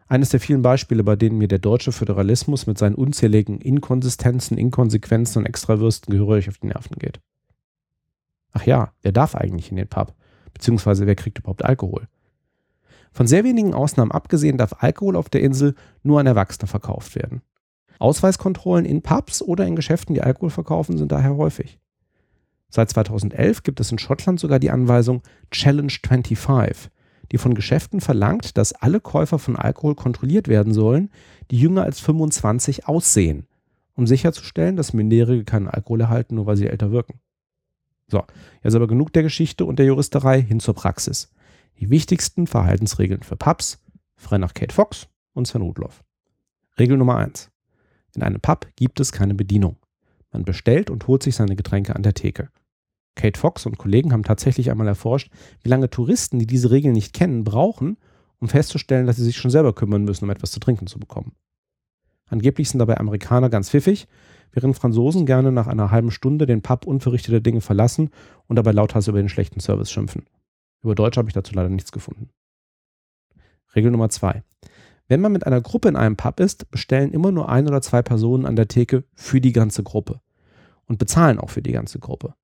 Eines 0.08 0.30
der 0.30 0.40
vielen 0.40 0.62
Beispiele, 0.62 1.02
bei 1.02 1.16
denen 1.16 1.38
mir 1.38 1.48
der 1.48 1.58
deutsche 1.58 1.90
Föderalismus 1.90 2.66
mit 2.66 2.78
seinen 2.78 2.94
unzähligen 2.94 3.60
Inkonsistenzen, 3.60 4.56
Inkonsequenzen 4.56 5.42
und 5.42 5.46
Extrawürsten 5.46 6.12
gehörig 6.12 6.48
auf 6.48 6.58
die 6.58 6.68
Nerven 6.68 6.96
geht. 6.98 7.20
Ach 8.52 8.64
ja, 8.64 8.92
wer 9.02 9.12
darf 9.12 9.34
eigentlich 9.34 9.70
in 9.70 9.76
den 9.76 9.88
Pub? 9.88 10.14
Beziehungsweise 10.54 11.06
wer 11.06 11.16
kriegt 11.16 11.40
überhaupt 11.40 11.64
Alkohol? 11.64 12.06
Von 13.12 13.26
sehr 13.26 13.44
wenigen 13.44 13.74
Ausnahmen 13.74 14.12
abgesehen 14.12 14.58
darf 14.58 14.76
Alkohol 14.78 15.16
auf 15.16 15.28
der 15.28 15.40
Insel 15.40 15.74
nur 16.02 16.20
an 16.20 16.26
Erwachsene 16.26 16.68
verkauft 16.68 17.16
werden. 17.16 17.42
Ausweiskontrollen 17.98 18.84
in 18.84 19.02
Pubs 19.02 19.42
oder 19.42 19.66
in 19.66 19.74
Geschäften, 19.74 20.14
die 20.14 20.22
Alkohol 20.22 20.50
verkaufen, 20.50 20.98
sind 20.98 21.12
daher 21.12 21.36
häufig. 21.36 21.80
Seit 22.68 22.90
2011 22.90 23.62
gibt 23.62 23.80
es 23.80 23.90
in 23.90 23.98
Schottland 23.98 24.38
sogar 24.38 24.58
die 24.58 24.70
Anweisung 24.70 25.22
Challenge 25.50 25.92
25, 26.06 26.90
die 27.32 27.38
von 27.38 27.54
Geschäften 27.54 28.00
verlangt, 28.00 28.56
dass 28.56 28.72
alle 28.72 29.00
Käufer 29.00 29.38
von 29.38 29.56
Alkohol 29.56 29.94
kontrolliert 29.94 30.48
werden 30.48 30.72
sollen, 30.72 31.10
die 31.50 31.58
jünger 31.58 31.82
als 31.82 32.00
25 32.00 32.86
aussehen, 32.86 33.46
um 33.94 34.06
sicherzustellen, 34.06 34.76
dass 34.76 34.92
Minderjährige 34.92 35.44
keinen 35.44 35.68
Alkohol 35.68 36.02
erhalten, 36.02 36.36
nur 36.36 36.46
weil 36.46 36.56
sie 36.56 36.66
älter 36.66 36.90
wirken. 36.90 37.20
So, 38.08 38.24
jetzt 38.62 38.74
aber 38.74 38.86
genug 38.86 39.12
der 39.12 39.22
Geschichte 39.22 39.64
und 39.64 39.78
der 39.78 39.86
Juristerei 39.86 40.40
hin 40.40 40.60
zur 40.60 40.74
Praxis. 40.74 41.32
Die 41.80 41.90
wichtigsten 41.90 42.46
Verhaltensregeln 42.46 43.22
für 43.22 43.36
Pubs, 43.36 43.82
frei 44.16 44.38
nach 44.38 44.54
Kate 44.54 44.74
Fox 44.74 45.08
und 45.32 45.46
Sven 45.46 45.62
Rudloff. 45.62 46.04
Regel 46.78 46.96
Nummer 46.96 47.16
eins: 47.16 47.50
In 48.14 48.22
einem 48.22 48.40
Pub 48.40 48.68
gibt 48.76 49.00
es 49.00 49.12
keine 49.12 49.34
Bedienung. 49.34 49.76
Man 50.32 50.44
bestellt 50.44 50.90
und 50.90 51.06
holt 51.06 51.22
sich 51.22 51.34
seine 51.34 51.56
Getränke 51.56 51.96
an 51.96 52.02
der 52.02 52.14
Theke. 52.14 52.50
Kate 53.16 53.40
Fox 53.40 53.66
und 53.66 53.78
Kollegen 53.78 54.12
haben 54.12 54.22
tatsächlich 54.22 54.70
einmal 54.70 54.86
erforscht, 54.86 55.32
wie 55.62 55.68
lange 55.68 55.90
Touristen, 55.90 56.38
die 56.38 56.46
diese 56.46 56.70
Regeln 56.70 56.94
nicht 56.94 57.12
kennen, 57.12 57.42
brauchen, 57.42 57.96
um 58.38 58.48
festzustellen, 58.48 59.06
dass 59.06 59.16
sie 59.16 59.24
sich 59.24 59.36
schon 59.36 59.50
selber 59.50 59.74
kümmern 59.74 60.04
müssen, 60.04 60.24
um 60.24 60.30
etwas 60.30 60.52
zu 60.52 60.60
trinken 60.60 60.86
zu 60.86 61.00
bekommen. 61.00 61.32
Angeblich 62.28 62.68
sind 62.68 62.78
dabei 62.78 62.98
Amerikaner 62.98 63.48
ganz 63.48 63.70
pfiffig, 63.70 64.06
während 64.52 64.76
Franzosen 64.76 65.26
gerne 65.26 65.50
nach 65.50 65.66
einer 65.66 65.90
halben 65.90 66.10
Stunde 66.10 66.46
den 66.46 66.62
Pub 66.62 66.86
unverrichteter 66.86 67.40
Dinge 67.40 67.60
verlassen 67.60 68.10
und 68.46 68.56
dabei 68.56 68.72
lauthals 68.72 69.08
über 69.08 69.18
den 69.18 69.28
schlechten 69.28 69.60
Service 69.60 69.90
schimpfen. 69.90 70.26
Über 70.82 70.94
Deutsch 70.94 71.16
habe 71.16 71.28
ich 71.28 71.34
dazu 71.34 71.54
leider 71.54 71.68
nichts 71.68 71.92
gefunden. 71.92 72.30
Regel 73.74 73.90
Nummer 73.90 74.08
zwei. 74.08 74.42
Wenn 75.08 75.20
man 75.20 75.32
mit 75.32 75.46
einer 75.46 75.60
Gruppe 75.60 75.88
in 75.88 75.96
einem 75.96 76.16
Pub 76.16 76.40
ist, 76.40 76.70
bestellen 76.70 77.12
immer 77.12 77.30
nur 77.30 77.48
ein 77.48 77.66
oder 77.66 77.80
zwei 77.80 78.02
Personen 78.02 78.44
an 78.44 78.56
der 78.56 78.68
Theke 78.68 79.04
für 79.14 79.40
die 79.40 79.52
ganze 79.52 79.82
Gruppe 79.82 80.20
und 80.86 80.98
bezahlen 80.98 81.38
auch 81.38 81.50
für 81.50 81.62
die 81.62 81.72
ganze 81.72 81.98
Gruppe. 81.98 82.34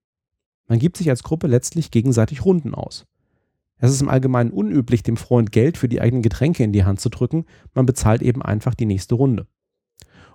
Man 0.73 0.79
gibt 0.79 0.97
sich 0.97 1.11
als 1.11 1.23
Gruppe 1.23 1.49
letztlich 1.49 1.91
gegenseitig 1.91 2.47
Runden 2.47 2.75
aus. 2.75 3.05
Es 3.77 3.91
ist 3.91 4.01
im 4.01 4.09
Allgemeinen 4.09 4.51
unüblich, 4.51 5.03
dem 5.03 5.19
Freund 5.19 5.53
Geld 5.53 5.77
für 5.77 5.87
die 5.87 6.01
eigenen 6.01 6.23
Getränke 6.23 6.65
in 6.65 6.73
die 6.73 6.85
Hand 6.85 6.99
zu 6.99 7.11
drücken, 7.11 7.45
man 7.75 7.85
bezahlt 7.85 8.23
eben 8.23 8.41
einfach 8.41 8.75
die 8.75 8.87
nächste 8.87 9.17
Runde. 9.17 9.47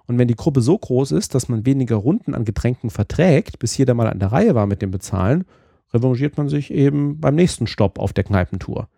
Und 0.06 0.20
wenn 0.20 0.28
die 0.28 0.36
Gruppe 0.36 0.62
so 0.62 0.78
groß 0.78 1.14
ist, 1.14 1.34
dass 1.34 1.50
man 1.50 1.66
weniger 1.66 1.96
Runden 1.96 2.36
an 2.36 2.46
Getränken 2.46 2.92
verträgt, 2.92 3.58
bis 3.58 3.76
jeder 3.80 3.96
mal 3.96 4.08
an 4.08 4.20
der 4.20 4.32
Reihe 4.32 4.54
war 4.54 4.68
mit 4.68 4.84
dem 4.84 4.92
Bezahlen, 4.92 5.44
revanchiert 5.92 6.38
man 6.38 6.50
sich 6.50 6.70
eben 6.70 7.20
beim 7.20 7.34
nächsten 7.34 7.66
Stopp 7.66 7.98
auf 7.98 8.14
der 8.14 8.24
Kneipentour, 8.24 8.90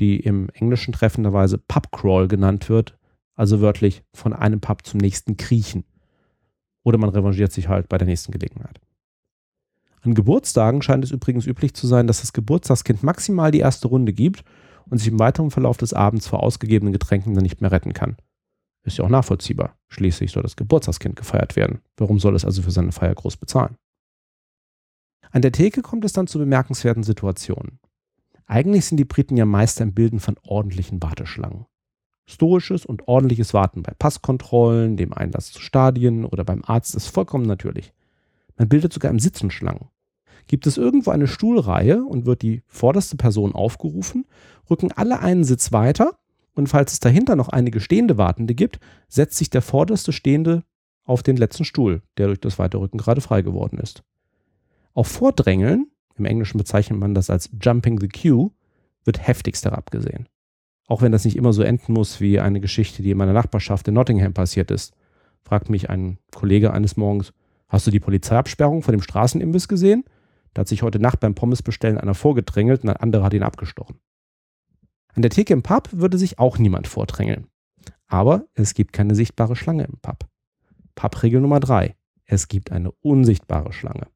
die 0.00 0.18
im 0.18 0.48
Englischen 0.54 0.94
treffenderweise 0.94 1.58
Pubcrawl 1.58 2.26
genannt 2.26 2.70
wird, 2.70 2.96
also 3.34 3.60
wörtlich 3.60 4.02
von 4.14 4.32
einem 4.32 4.60
Pub 4.62 4.86
zum 4.86 4.96
nächsten 4.96 5.36
kriechen. 5.36 5.84
Oder 6.84 6.96
man 6.96 7.10
revanchiert 7.10 7.52
sich 7.52 7.68
halt 7.68 7.90
bei 7.90 7.98
der 7.98 8.08
nächsten 8.08 8.32
Gelegenheit. 8.32 8.80
An 10.02 10.14
Geburtstagen 10.14 10.82
scheint 10.82 11.04
es 11.04 11.10
übrigens 11.10 11.46
üblich 11.46 11.74
zu 11.74 11.86
sein, 11.86 12.06
dass 12.06 12.20
das 12.20 12.32
Geburtstagskind 12.32 13.02
maximal 13.02 13.50
die 13.50 13.58
erste 13.58 13.88
Runde 13.88 14.12
gibt 14.12 14.44
und 14.88 14.98
sich 14.98 15.08
im 15.08 15.18
weiteren 15.18 15.50
Verlauf 15.50 15.76
des 15.76 15.92
Abends 15.92 16.26
vor 16.26 16.42
ausgegebenen 16.42 16.92
Getränken 16.92 17.34
dann 17.34 17.42
nicht 17.42 17.60
mehr 17.60 17.70
retten 17.70 17.92
kann. 17.92 18.16
Ist 18.82 18.96
ja 18.96 19.04
auch 19.04 19.10
nachvollziehbar. 19.10 19.76
Schließlich 19.88 20.32
soll 20.32 20.42
das 20.42 20.56
Geburtstagskind 20.56 21.16
gefeiert 21.16 21.54
werden. 21.54 21.80
Warum 21.96 22.18
soll 22.18 22.34
es 22.34 22.46
also 22.46 22.62
für 22.62 22.70
seine 22.70 22.92
Feier 22.92 23.14
groß 23.14 23.36
bezahlen? 23.36 23.76
An 25.30 25.42
der 25.42 25.52
Theke 25.52 25.82
kommt 25.82 26.04
es 26.04 26.12
dann 26.12 26.26
zu 26.26 26.38
bemerkenswerten 26.38 27.02
Situationen. 27.02 27.78
Eigentlich 28.46 28.86
sind 28.86 28.96
die 28.96 29.04
Briten 29.04 29.36
ja 29.36 29.44
Meister 29.44 29.84
im 29.84 29.94
Bilden 29.94 30.18
von 30.18 30.36
ordentlichen 30.42 31.00
Warteschlangen. 31.02 31.66
Stoisches 32.26 32.86
und 32.86 33.06
ordentliches 33.06 33.54
Warten 33.54 33.82
bei 33.82 33.92
Passkontrollen, 33.96 34.96
dem 34.96 35.12
Einlass 35.12 35.52
zu 35.52 35.60
Stadien 35.60 36.24
oder 36.24 36.44
beim 36.44 36.62
Arzt 36.64 36.94
ist 36.94 37.08
vollkommen 37.08 37.46
natürlich. 37.46 37.92
Man 38.60 38.68
bildet 38.68 38.92
sogar 38.92 39.10
im 39.10 39.18
Sitzen 39.18 39.50
Schlangen. 39.50 39.88
Gibt 40.46 40.66
es 40.66 40.76
irgendwo 40.76 41.12
eine 41.12 41.28
Stuhlreihe 41.28 42.04
und 42.04 42.26
wird 42.26 42.42
die 42.42 42.62
vorderste 42.66 43.16
Person 43.16 43.54
aufgerufen, 43.54 44.26
rücken 44.68 44.92
alle 44.92 45.20
einen 45.20 45.44
Sitz 45.44 45.72
weiter 45.72 46.18
und 46.52 46.66
falls 46.66 46.92
es 46.92 47.00
dahinter 47.00 47.36
noch 47.36 47.48
einige 47.48 47.80
stehende 47.80 48.18
Wartende 48.18 48.54
gibt, 48.54 48.78
setzt 49.08 49.38
sich 49.38 49.48
der 49.48 49.62
vorderste 49.62 50.12
Stehende 50.12 50.62
auf 51.04 51.22
den 51.22 51.38
letzten 51.38 51.64
Stuhl, 51.64 52.02
der 52.18 52.26
durch 52.26 52.38
das 52.38 52.58
Weiterrücken 52.58 52.98
gerade 52.98 53.22
frei 53.22 53.40
geworden 53.40 53.78
ist. 53.78 54.02
Auf 54.92 55.08
Vordrängeln, 55.08 55.86
im 56.16 56.26
Englischen 56.26 56.58
bezeichnet 56.58 57.00
man 57.00 57.14
das 57.14 57.30
als 57.30 57.48
Jumping 57.62 57.98
the 57.98 58.08
Queue, 58.08 58.50
wird 59.04 59.26
heftigst 59.26 59.64
herabgesehen. 59.64 60.28
Auch 60.86 61.00
wenn 61.00 61.12
das 61.12 61.24
nicht 61.24 61.36
immer 61.36 61.54
so 61.54 61.62
enden 61.62 61.94
muss 61.94 62.20
wie 62.20 62.38
eine 62.38 62.60
Geschichte, 62.60 63.02
die 63.02 63.12
in 63.12 63.16
meiner 63.16 63.32
Nachbarschaft 63.32 63.88
in 63.88 63.94
Nottingham 63.94 64.34
passiert 64.34 64.70
ist, 64.70 64.92
fragt 65.44 65.70
mich 65.70 65.88
ein 65.88 66.18
Kollege 66.30 66.74
eines 66.74 66.98
Morgens, 66.98 67.32
Hast 67.70 67.86
du 67.86 67.92
die 67.92 68.00
Polizeiabsperrung 68.00 68.82
von 68.82 68.92
dem 68.92 69.00
Straßenimbiss 69.00 69.68
gesehen? 69.68 70.04
Da 70.52 70.60
hat 70.60 70.68
sich 70.68 70.82
heute 70.82 70.98
Nacht 70.98 71.20
beim 71.20 71.36
Pommesbestellen 71.36 71.98
einer 71.98 72.14
vorgedrängelt 72.14 72.82
und 72.82 72.90
ein 72.90 72.96
anderer 72.96 73.24
hat 73.24 73.32
ihn 73.32 73.44
abgestochen. 73.44 74.00
An 75.14 75.22
der 75.22 75.30
Theke 75.30 75.52
im 75.52 75.62
Pub 75.62 75.88
würde 75.92 76.18
sich 76.18 76.40
auch 76.40 76.58
niemand 76.58 76.88
vordrängeln. 76.88 77.46
Aber 78.08 78.46
es 78.54 78.74
gibt 78.74 78.92
keine 78.92 79.14
sichtbare 79.14 79.54
Schlange 79.54 79.84
im 79.84 79.98
Pub. 80.02 80.28
Pubregel 80.96 81.40
Nummer 81.40 81.60
drei: 81.60 81.96
Es 82.24 82.48
gibt 82.48 82.72
eine 82.72 82.90
unsichtbare 82.90 83.72
Schlange. 83.72 84.08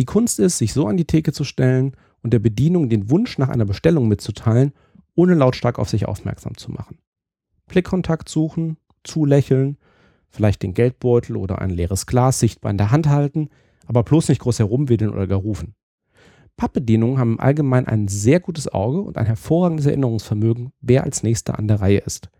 Die 0.00 0.04
Kunst 0.04 0.40
ist, 0.40 0.58
sich 0.58 0.72
so 0.72 0.88
an 0.88 0.96
die 0.96 1.06
Theke 1.06 1.32
zu 1.32 1.44
stellen 1.44 1.96
und 2.22 2.32
der 2.32 2.40
Bedienung 2.40 2.88
den 2.88 3.08
Wunsch 3.08 3.38
nach 3.38 3.48
einer 3.48 3.64
Bestellung 3.64 4.08
mitzuteilen, 4.08 4.72
ohne 5.14 5.34
lautstark 5.34 5.78
auf 5.78 5.88
sich 5.88 6.06
aufmerksam 6.06 6.56
zu 6.56 6.72
machen. 6.72 6.98
Blickkontakt 7.66 8.28
suchen, 8.28 8.78
zulächeln 9.04 9.78
vielleicht 10.36 10.62
den 10.62 10.74
Geldbeutel 10.74 11.36
oder 11.36 11.60
ein 11.60 11.70
leeres 11.70 12.06
Glas 12.06 12.38
sichtbar 12.38 12.70
in 12.70 12.78
der 12.78 12.90
Hand 12.90 13.08
halten, 13.08 13.48
aber 13.86 14.02
bloß 14.04 14.28
nicht 14.28 14.40
groß 14.40 14.58
herumwedeln 14.60 15.12
oder 15.12 15.26
gar 15.26 15.38
rufen. 15.38 15.74
Pappbedienungen 16.56 17.18
haben 17.18 17.32
im 17.32 17.40
Allgemeinen 17.40 17.86
ein 17.86 18.08
sehr 18.08 18.40
gutes 18.40 18.72
Auge 18.72 19.00
und 19.00 19.18
ein 19.18 19.26
hervorragendes 19.26 19.86
Erinnerungsvermögen, 19.86 20.72
wer 20.80 21.04
als 21.04 21.22
nächster 21.22 21.58
an 21.58 21.68
der 21.68 21.80
Reihe 21.80 21.98
ist. 21.98 22.30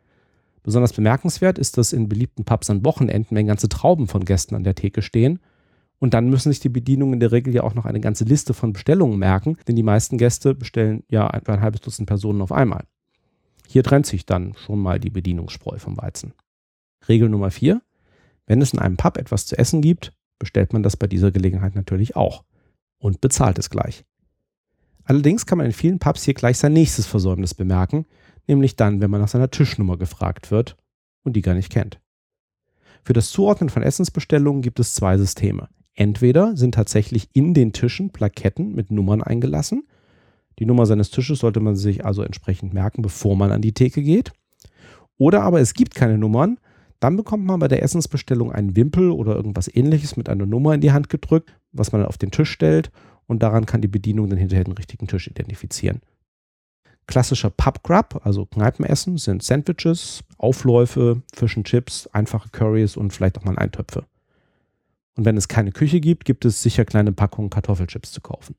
Besonders 0.63 0.93
bemerkenswert 0.93 1.59
ist, 1.59 1.79
dass 1.79 1.93
in 1.93 2.09
beliebten 2.09 2.45
Pubs 2.45 2.71
an 2.71 2.85
Wochenenden, 2.85 3.37
wenn 3.37 3.47
ganze 3.47 3.69
Trauben 3.69 4.09
von 4.09 4.25
Gästen 4.25 4.55
an 4.55 4.65
der 4.65 4.75
Theke 4.75 5.03
stehen, 5.03 5.39
und 5.99 6.13
dann 6.13 6.29
müssen 6.29 6.51
sich 6.51 6.61
die 6.61 6.69
Bedienungen 6.69 7.15
in 7.15 7.21
der 7.21 7.33
Regel 7.33 7.55
ja 7.55 7.63
auch 7.63 7.75
noch 7.75 7.87
eine 7.87 8.01
ganze 8.01 8.25
Liste 8.25 8.53
von 8.53 8.73
Bestellungen 8.73 9.19
merken, 9.19 9.57
denn 9.67 9.77
die 9.77 9.83
meisten 9.83 10.19
Gäste 10.19 10.55
bestellen 10.55 11.05
ja 11.09 11.29
etwa 11.31 11.55
ein 11.55 11.63
halbes 11.63 11.81
Dutzend 11.81 12.07
Personen 12.07 12.43
auf 12.43 12.53
einmal. 12.53 12.85
Hier 13.67 13.83
trennt 13.83 14.07
sich 14.07 14.27
dann 14.27 14.55
schon 14.55 14.81
mal 14.81 15.01
die 15.01 15.11
Bedienungsspreu 15.11 15.79
vom 15.79 15.97
Weizen. 15.97 16.35
Regel 17.09 17.29
Nummer 17.29 17.51
vier: 17.51 17.81
Wenn 18.47 18.63
es 18.63 18.73
in 18.73 18.79
einem 18.79 18.97
Pub 18.97 19.17
etwas 19.17 19.47
zu 19.47 19.59
essen 19.59 19.83
gibt, 19.83 20.13
bestellt 20.39 20.73
man 20.73 20.83
das 20.83 20.97
bei 20.97 21.07
dieser 21.07 21.31
Gelegenheit 21.31 21.75
natürlich 21.75 22.17
auch 22.17 22.45
und 22.99 23.21
bezahlt 23.21 23.59
es 23.59 23.71
gleich. 23.71 24.05
Allerdings 25.05 25.47
kann 25.47 25.59
man 25.59 25.67
in 25.67 25.73
vielen 25.73 25.99
Pubs 25.99 26.25
hier 26.25 26.35
gleich 26.35 26.59
sein 26.59 26.73
nächstes 26.73 27.07
Versäumnis 27.07 27.55
bemerken, 27.55 28.07
nämlich 28.47 28.77
dann, 28.77 29.01
wenn 29.01 29.11
man 29.11 29.21
nach 29.21 29.29
seiner 29.29 29.51
Tischnummer 29.51 29.97
gefragt 29.97 30.51
wird 30.51 30.77
und 31.23 31.35
die 31.35 31.43
gar 31.43 31.55
nicht 31.55 31.71
kennt. 31.71 32.01
Für 33.05 33.13
das 33.13 33.31
Zuordnen 33.31 33.71
von 33.71 33.83
Essensbestellungen 33.83 34.63
gibt 34.63 34.81
es 34.81 34.95
zwei 34.95 35.17
Systeme. 35.17 35.69
Entweder 35.95 36.57
sind 36.57 36.75
tatsächlich 36.75 37.29
in 37.33 37.55
den 37.55 37.73
Tischen 37.73 38.11
Plaketten 38.11 38.75
mit 38.75 38.91
Nummern 38.91 39.23
eingelassen. 39.23 39.87
Die 40.59 40.67
Nummer 40.67 40.87
seines 40.87 41.11
Tisches 41.11 41.39
sollte 41.39 41.61
man 41.61 41.77
sich 41.77 42.05
also 42.05 42.23
entsprechend 42.23 42.75
merken, 42.75 43.03
bevor 43.03 43.37
man 43.37 43.53
an 43.53 43.63
die 43.63 43.73
Theke 43.73 44.03
geht. 44.03 44.33
Oder 45.19 45.43
aber 45.43 45.61
es 45.61 45.73
gibt 45.73 45.95
keine 45.95 46.19
Nummern, 46.19 46.59
dann 47.01 47.17
bekommt 47.17 47.45
man 47.45 47.61
bei 47.61 47.69
der 47.69 47.83
Essensbestellung 47.83 48.53
einen 48.53 48.77
Wimpel 48.77 49.11
oder 49.11 49.35
irgendwas 49.37 49.73
ähnliches 49.73 50.17
mit 50.17 50.29
einer 50.29 50.47
Nummer 50.47 50.75
in 50.75 50.81
die 50.81 50.93
Hand 50.93 51.09
gedrückt, 51.09 51.55
was 51.73 51.93
man 51.93 52.05
auf 52.05 52.19
den 52.19 52.31
Tisch 52.31 52.51
stellt 52.51 52.91
und 53.27 53.43
daran 53.43 53.67
kann 53.67 53.83
die 53.83 53.89
Bedienung 53.89 54.29
dann 54.31 54.39
hinterher 54.39 54.65
den 54.65 54.75
richtigen 54.75 55.07
Tisch 55.07 55.29
identifizieren. 55.29 56.01
Klassischer 57.07 57.51
Pub-Grub, 57.51 58.21
also 58.25 58.47
Kneipenessen, 58.47 59.19
sind 59.19 59.43
Sandwiches, 59.43 60.25
Aufläufe, 60.39 61.23
Fisch 61.35 61.57
und 61.57 61.67
Chips, 61.67 62.09
einfache 62.09 62.49
Currys 62.51 62.97
und 62.97 63.13
vielleicht 63.13 63.39
auch 63.39 63.45
mal 63.45 63.59
Eintöpfe. 63.59 64.05
Und 65.17 65.25
wenn 65.25 65.37
es 65.37 65.49
keine 65.49 65.73
Küche 65.73 66.01
gibt, 66.01 66.25
gibt 66.25 66.45
es 66.45 66.63
sicher 66.63 66.85
kleine 66.85 67.13
Packungen 67.13 67.51
Kartoffelchips 67.51 68.13
zu 68.13 68.21
kaufen. 68.21 68.57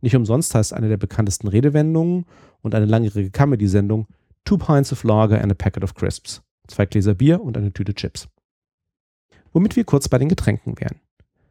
Nicht 0.00 0.16
umsonst 0.16 0.54
heißt 0.54 0.72
eine 0.72 0.88
der 0.88 0.96
bekanntesten 0.96 1.46
Redewendungen 1.46 2.26
und 2.62 2.74
eine 2.74 2.86
langjährige 2.86 3.30
Comedy-Sendung 3.30 4.06
Two 4.44 4.58
Pints 4.58 4.92
of 4.92 5.04
Lager 5.04 5.40
and 5.40 5.52
a 5.52 5.54
Packet 5.54 5.84
of 5.84 5.94
Crisps 5.94 6.42
zwei 6.72 6.86
Gläser 6.86 7.14
Bier 7.14 7.40
und 7.40 7.56
eine 7.56 7.72
Tüte 7.72 7.94
Chips. 7.94 8.28
Womit 9.52 9.76
wir 9.76 9.84
kurz 9.84 10.08
bei 10.08 10.18
den 10.18 10.28
Getränken 10.28 10.78
wären. 10.80 11.00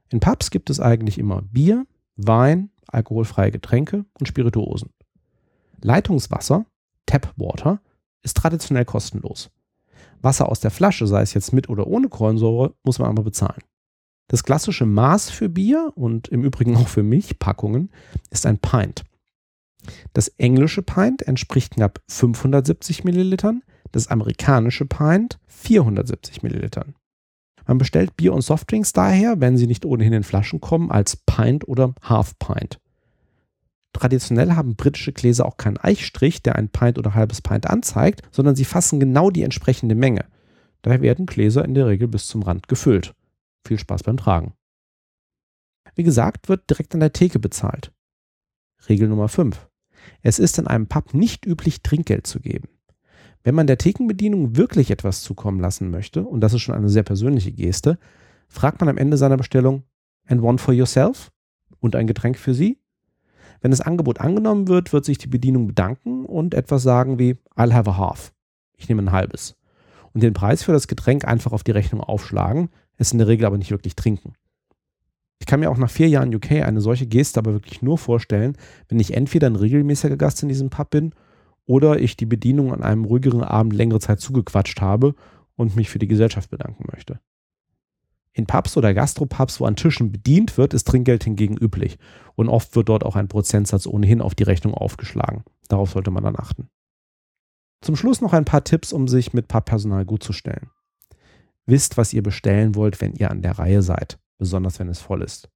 In 0.09 0.19
Pubs 0.19 0.51
gibt 0.51 0.69
es 0.69 0.79
eigentlich 0.79 1.17
immer 1.17 1.41
Bier, 1.41 1.85
Wein, 2.17 2.71
alkoholfreie 2.87 3.51
Getränke 3.51 4.05
und 4.19 4.27
Spirituosen. 4.27 4.89
Leitungswasser, 5.81 6.65
Tapwater, 7.05 7.81
ist 8.23 8.37
traditionell 8.37 8.85
kostenlos. 8.85 9.49
Wasser 10.21 10.49
aus 10.49 10.59
der 10.59 10.71
Flasche, 10.71 11.07
sei 11.07 11.21
es 11.21 11.33
jetzt 11.33 11.53
mit 11.53 11.69
oder 11.69 11.87
ohne 11.87 12.09
Kohlensäure, 12.09 12.75
muss 12.83 12.99
man 12.99 13.09
aber 13.09 13.23
bezahlen. 13.23 13.61
Das 14.27 14.43
klassische 14.43 14.85
Maß 14.85 15.29
für 15.29 15.49
Bier 15.49 15.91
und 15.95 16.27
im 16.27 16.43
Übrigen 16.43 16.75
auch 16.77 16.87
für 16.87 17.03
Milchpackungen 17.03 17.91
ist 18.29 18.45
ein 18.45 18.59
Pint. 18.59 19.03
Das 20.13 20.27
englische 20.37 20.83
Pint 20.83 21.23
entspricht 21.23 21.73
knapp 21.73 22.01
570 22.07 23.03
Millilitern, 23.03 23.63
das 23.91 24.07
amerikanische 24.07 24.85
Pint 24.85 25.39
470 25.47 26.43
Millilitern. 26.43 26.95
Man 27.67 27.77
bestellt 27.77 28.17
Bier 28.17 28.33
und 28.33 28.41
Softdrinks 28.41 28.93
daher, 28.93 29.39
wenn 29.39 29.57
sie 29.57 29.67
nicht 29.67 29.85
ohnehin 29.85 30.13
in 30.13 30.23
Flaschen 30.23 30.61
kommen, 30.61 30.91
als 30.91 31.15
Pint 31.15 31.67
oder 31.67 31.93
Half 32.01 32.37
Pint. 32.39 32.79
Traditionell 33.93 34.53
haben 34.53 34.75
britische 34.75 35.11
Gläser 35.11 35.45
auch 35.45 35.57
keinen 35.57 35.77
Eichstrich, 35.77 36.41
der 36.41 36.55
ein 36.55 36.69
Pint 36.69 36.97
oder 36.97 37.13
halbes 37.13 37.41
Pint 37.41 37.67
anzeigt, 37.67 38.21
sondern 38.31 38.55
sie 38.55 38.65
fassen 38.65 38.99
genau 38.99 39.29
die 39.29 39.43
entsprechende 39.43 39.95
Menge. 39.95 40.25
Daher 40.81 41.01
werden 41.01 41.25
Gläser 41.25 41.63
in 41.65 41.73
der 41.73 41.87
Regel 41.87 42.07
bis 42.07 42.27
zum 42.27 42.41
Rand 42.41 42.67
gefüllt. 42.67 43.13
Viel 43.67 43.77
Spaß 43.77 44.03
beim 44.03 44.17
Tragen. 44.17 44.53
Wie 45.95 46.03
gesagt, 46.03 46.49
wird 46.49 46.69
direkt 46.69 46.93
an 46.93 47.01
der 47.01 47.13
Theke 47.13 47.37
bezahlt. 47.37 47.91
Regel 48.89 49.07
Nummer 49.07 49.27
5. 49.27 49.67
Es 50.23 50.39
ist 50.39 50.57
in 50.57 50.67
einem 50.67 50.87
Pub 50.87 51.13
nicht 51.13 51.45
üblich, 51.45 51.83
Trinkgeld 51.83 52.25
zu 52.25 52.39
geben. 52.39 52.69
Wenn 53.43 53.55
man 53.55 53.67
der 53.67 53.77
Thekenbedienung 53.77 54.55
wirklich 54.55 54.91
etwas 54.91 55.21
zukommen 55.23 55.59
lassen 55.59 55.89
möchte, 55.89 56.23
und 56.23 56.41
das 56.41 56.53
ist 56.53 56.61
schon 56.61 56.75
eine 56.75 56.89
sehr 56.89 57.03
persönliche 57.03 57.51
Geste, 57.51 57.97
fragt 58.47 58.79
man 58.79 58.89
am 58.89 58.97
Ende 58.97 59.17
seiner 59.17 59.37
Bestellung, 59.37 59.83
and 60.27 60.41
one 60.41 60.57
for 60.57 60.73
yourself? 60.73 61.31
Und 61.79 61.95
ein 61.95 62.05
Getränk 62.05 62.37
für 62.37 62.53
Sie? 62.53 62.77
Wenn 63.61 63.71
das 63.71 63.81
Angebot 63.81 64.19
angenommen 64.19 64.67
wird, 64.67 64.93
wird 64.93 65.05
sich 65.05 65.17
die 65.17 65.27
Bedienung 65.27 65.67
bedanken 65.67 66.25
und 66.25 66.53
etwas 66.53 66.83
sagen 66.83 67.17
wie, 67.17 67.37
I'll 67.55 67.73
have 67.73 67.89
a 67.89 67.97
half. 67.97 68.33
Ich 68.75 68.89
nehme 68.89 69.01
ein 69.01 69.11
halbes. 69.11 69.55
Und 70.13 70.21
den 70.21 70.33
Preis 70.33 70.63
für 70.63 70.73
das 70.73 70.87
Getränk 70.87 71.25
einfach 71.25 71.51
auf 71.51 71.63
die 71.63 71.71
Rechnung 71.71 72.01
aufschlagen, 72.01 72.69
es 72.97 73.11
in 73.11 73.17
der 73.17 73.27
Regel 73.27 73.45
aber 73.45 73.57
nicht 73.57 73.71
wirklich 73.71 73.95
trinken. 73.95 74.33
Ich 75.39 75.47
kann 75.47 75.59
mir 75.59 75.71
auch 75.71 75.77
nach 75.77 75.89
vier 75.89 76.07
Jahren 76.07 76.33
UK 76.33 76.51
eine 76.51 76.81
solche 76.81 77.07
Geste 77.07 77.39
aber 77.39 77.53
wirklich 77.53 77.81
nur 77.81 77.97
vorstellen, 77.97 78.55
wenn 78.89 78.99
ich 78.99 79.15
entweder 79.15 79.47
ein 79.47 79.55
regelmäßiger 79.55 80.17
Gast 80.17 80.43
in 80.43 80.49
diesem 80.49 80.69
Pub 80.69 80.91
bin 80.91 81.13
oder 81.71 82.01
ich 82.01 82.17
die 82.17 82.25
Bedienung 82.25 82.73
an 82.73 82.83
einem 82.83 83.05
ruhigeren 83.05 83.43
Abend 83.43 83.71
längere 83.71 84.01
Zeit 84.01 84.19
zugequatscht 84.19 84.81
habe 84.81 85.15
und 85.55 85.77
mich 85.77 85.89
für 85.89 85.99
die 85.99 86.09
Gesellschaft 86.09 86.49
bedanken 86.49 86.83
möchte. 86.91 87.21
In 88.33 88.45
Pubs 88.45 88.75
oder 88.75 88.93
Gastropubs, 88.93 89.61
wo 89.61 89.65
an 89.65 89.77
Tischen 89.77 90.11
bedient 90.11 90.57
wird, 90.57 90.73
ist 90.73 90.87
Trinkgeld 90.87 91.23
hingegen 91.23 91.55
üblich 91.55 91.97
und 92.35 92.49
oft 92.49 92.75
wird 92.75 92.89
dort 92.89 93.05
auch 93.05 93.15
ein 93.15 93.29
Prozentsatz 93.29 93.87
ohnehin 93.87 94.19
auf 94.19 94.35
die 94.35 94.43
Rechnung 94.43 94.73
aufgeschlagen. 94.73 95.45
Darauf 95.69 95.91
sollte 95.91 96.11
man 96.11 96.25
dann 96.25 96.35
achten. 96.37 96.69
Zum 97.79 97.95
Schluss 97.95 98.19
noch 98.19 98.33
ein 98.33 98.45
paar 98.45 98.65
Tipps, 98.65 98.91
um 98.91 99.07
sich 99.07 99.31
mit 99.31 99.47
Pubpersonal 99.47 100.03
gut 100.03 100.23
zu 100.23 100.33
stellen. 100.33 100.71
Wisst, 101.65 101.95
was 101.95 102.11
ihr 102.11 102.21
bestellen 102.21 102.75
wollt, 102.75 102.99
wenn 102.99 103.13
ihr 103.13 103.31
an 103.31 103.41
der 103.41 103.57
Reihe 103.57 103.81
seid 103.81 104.19
besonders 104.41 104.79
wenn 104.79 104.89
es 104.89 104.99
voll 104.99 105.21
ist. 105.21 105.49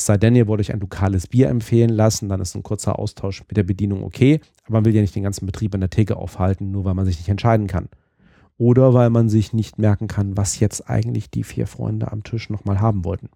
Es 0.00 0.06
sei 0.06 0.16
denn, 0.16 0.34
ihr 0.34 0.46
wollt 0.46 0.62
euch 0.62 0.72
ein 0.72 0.80
lokales 0.80 1.26
Bier 1.26 1.50
empfehlen 1.50 1.90
lassen, 1.90 2.30
dann 2.30 2.40
ist 2.40 2.54
ein 2.54 2.62
kurzer 2.62 2.98
Austausch 2.98 3.42
mit 3.46 3.58
der 3.58 3.64
Bedienung 3.64 4.02
okay, 4.02 4.40
aber 4.64 4.78
man 4.78 4.86
will 4.86 4.94
ja 4.94 5.02
nicht 5.02 5.14
den 5.14 5.24
ganzen 5.24 5.44
Betrieb 5.44 5.74
an 5.74 5.80
der 5.80 5.90
Theke 5.90 6.16
aufhalten, 6.16 6.70
nur 6.70 6.86
weil 6.86 6.94
man 6.94 7.04
sich 7.04 7.18
nicht 7.18 7.28
entscheiden 7.28 7.66
kann. 7.66 7.90
Oder 8.56 8.94
weil 8.94 9.10
man 9.10 9.28
sich 9.28 9.52
nicht 9.52 9.76
merken 9.76 10.08
kann, 10.08 10.38
was 10.38 10.58
jetzt 10.58 10.88
eigentlich 10.88 11.30
die 11.30 11.44
vier 11.44 11.66
Freunde 11.66 12.10
am 12.10 12.22
Tisch 12.24 12.48
nochmal 12.48 12.80
haben 12.80 13.04
wollten. 13.04 13.28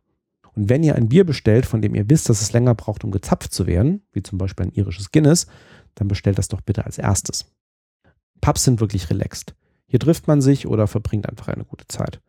Und 0.54 0.70
wenn 0.70 0.82
ihr 0.82 0.94
ein 0.94 1.10
Bier 1.10 1.26
bestellt, 1.26 1.66
von 1.66 1.82
dem 1.82 1.94
ihr 1.94 2.08
wisst, 2.08 2.30
dass 2.30 2.40
es 2.40 2.54
länger 2.54 2.74
braucht, 2.74 3.04
um 3.04 3.10
gezapft 3.10 3.52
zu 3.52 3.66
werden, 3.66 4.00
wie 4.12 4.22
zum 4.22 4.38
Beispiel 4.38 4.64
ein 4.64 4.72
irisches 4.72 5.12
Guinness, 5.12 5.46
dann 5.96 6.08
bestellt 6.08 6.38
das 6.38 6.48
doch 6.48 6.62
bitte 6.62 6.86
als 6.86 6.96
erstes. 6.96 7.44
Pubs 8.40 8.64
sind 8.64 8.80
wirklich 8.80 9.10
relaxed. 9.10 9.54
Hier 9.86 10.00
trifft 10.00 10.28
man 10.28 10.40
sich 10.40 10.66
oder 10.66 10.86
verbringt 10.86 11.28
einfach 11.28 11.48
eine 11.48 11.66
gute 11.66 11.86
Zeit. 11.88 12.22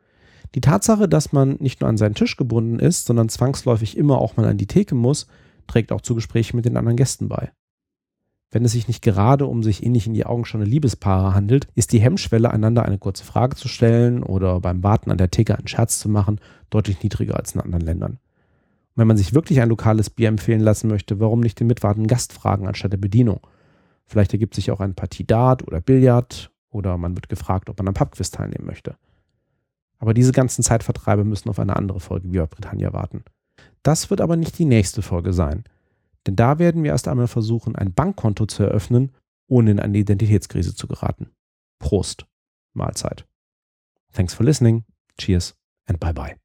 Die 0.53 0.61
Tatsache, 0.61 1.09
dass 1.09 1.33
man 1.33 1.57
nicht 1.59 1.81
nur 1.81 1.89
an 1.89 1.97
seinen 1.97 2.15
Tisch 2.15 2.37
gebunden 2.37 2.79
ist, 2.79 3.05
sondern 3.05 3.29
zwangsläufig 3.29 3.97
immer 3.97 4.19
auch 4.19 4.37
mal 4.37 4.47
an 4.47 4.57
die 4.57 4.67
Theke 4.67 4.95
muss, 4.95 5.27
trägt 5.67 5.91
auch 5.91 6.01
zu 6.01 6.15
Gesprächen 6.15 6.55
mit 6.55 6.65
den 6.65 6.77
anderen 6.77 6.97
Gästen 6.97 7.27
bei. 7.27 7.51
Wenn 8.51 8.63
es 8.63 8.71
sich 8.71 8.87
nicht 8.87 9.01
gerade 9.01 9.47
um 9.47 9.63
sich 9.63 9.83
ähnlich 9.83 10.07
in 10.07 10.13
die 10.13 10.25
Augen 10.25 10.45
schauende 10.45 10.69
Liebespaare 10.69 11.33
handelt, 11.33 11.67
ist 11.75 11.91
die 11.91 11.99
Hemmschwelle, 11.99 12.51
einander 12.51 12.83
eine 12.83 12.97
kurze 12.97 13.25
Frage 13.25 13.55
zu 13.55 13.67
stellen 13.67 14.23
oder 14.23 14.61
beim 14.61 14.83
Warten 14.83 15.11
an 15.11 15.17
der 15.17 15.31
Theke 15.31 15.57
einen 15.57 15.67
Scherz 15.67 15.99
zu 15.99 16.07
machen, 16.07 16.39
deutlich 16.69 17.03
niedriger 17.03 17.35
als 17.35 17.53
in 17.53 17.61
anderen 17.61 17.83
Ländern. 17.83 18.11
Und 18.11 19.01
wenn 19.01 19.07
man 19.07 19.17
sich 19.17 19.33
wirklich 19.33 19.59
ein 19.59 19.69
lokales 19.69 20.09
Bier 20.09 20.29
empfehlen 20.29 20.61
lassen 20.61 20.87
möchte, 20.87 21.19
warum 21.19 21.41
nicht 21.41 21.59
den 21.59 21.67
mitwartenden 21.67 22.07
Gast 22.07 22.31
fragen 22.31 22.67
anstatt 22.67 22.93
der 22.93 22.97
Bedienung? 22.97 23.41
Vielleicht 24.05 24.31
ergibt 24.31 24.53
sich 24.53 24.71
auch 24.71 24.79
ein 24.79 24.95
Partie 24.95 25.25
Dart 25.25 25.67
oder 25.67 25.81
Billard 25.81 26.51
oder 26.69 26.97
man 26.97 27.17
wird 27.17 27.27
gefragt, 27.27 27.69
ob 27.69 27.77
man 27.79 27.89
am 27.89 27.93
Pubquiz 27.93 28.31
teilnehmen 28.31 28.65
möchte. 28.65 28.95
Aber 29.99 30.13
diese 30.13 30.31
ganzen 30.31 30.63
Zeitvertreibe 30.63 31.23
müssen 31.23 31.49
auf 31.49 31.59
eine 31.59 31.75
andere 31.75 31.99
Folge 31.99 32.31
Viva 32.31 32.45
Britannia 32.45 32.93
warten. 32.93 33.23
Das 33.83 34.09
wird 34.09 34.21
aber 34.21 34.35
nicht 34.35 34.57
die 34.57 34.65
nächste 34.65 35.01
Folge 35.01 35.33
sein. 35.33 35.63
Denn 36.27 36.35
da 36.35 36.59
werden 36.59 36.83
wir 36.83 36.91
erst 36.91 37.07
einmal 37.07 37.27
versuchen, 37.27 37.75
ein 37.75 37.93
Bankkonto 37.93 38.45
zu 38.45 38.63
eröffnen, 38.63 39.11
ohne 39.47 39.71
in 39.71 39.79
eine 39.79 39.97
Identitätskrise 39.97 40.75
zu 40.75 40.87
geraten. 40.87 41.29
Prost. 41.79 42.25
Mahlzeit. 42.73 43.27
Thanks 44.13 44.33
for 44.33 44.45
listening. 44.45 44.85
Cheers 45.17 45.55
and 45.87 45.99
bye 45.99 46.13
bye. 46.13 46.44